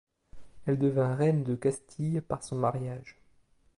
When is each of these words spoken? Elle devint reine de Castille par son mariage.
Elle 0.65 0.79
devint 0.79 1.13
reine 1.13 1.43
de 1.43 1.53
Castille 1.53 2.21
par 2.23 2.41
son 2.43 2.55
mariage. 2.55 3.19